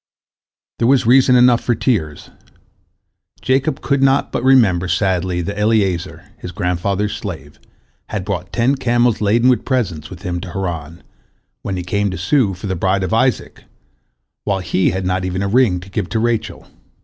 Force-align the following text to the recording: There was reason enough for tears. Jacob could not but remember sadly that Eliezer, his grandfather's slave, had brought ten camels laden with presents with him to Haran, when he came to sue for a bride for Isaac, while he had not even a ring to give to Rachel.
There 0.79 0.87
was 0.87 1.05
reason 1.05 1.35
enough 1.35 1.61
for 1.61 1.75
tears. 1.75 2.31
Jacob 3.39 3.81
could 3.81 4.01
not 4.01 4.31
but 4.31 4.43
remember 4.43 4.87
sadly 4.87 5.43
that 5.43 5.59
Eliezer, 5.59 6.23
his 6.39 6.51
grandfather's 6.51 7.15
slave, 7.15 7.59
had 8.09 8.25
brought 8.25 8.51
ten 8.51 8.77
camels 8.77 9.21
laden 9.21 9.47
with 9.47 9.63
presents 9.63 10.09
with 10.09 10.23
him 10.23 10.39
to 10.41 10.49
Haran, 10.53 11.03
when 11.61 11.77
he 11.77 11.83
came 11.83 12.09
to 12.09 12.17
sue 12.17 12.55
for 12.55 12.65
a 12.71 12.75
bride 12.75 13.07
for 13.07 13.15
Isaac, 13.15 13.65
while 14.43 14.61
he 14.61 14.89
had 14.89 15.05
not 15.05 15.23
even 15.23 15.43
a 15.43 15.47
ring 15.47 15.79
to 15.81 15.89
give 15.91 16.09
to 16.09 16.17
Rachel. 16.19 16.65